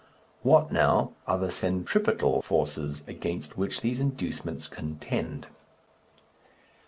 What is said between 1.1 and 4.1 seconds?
are the centripetal forces against which these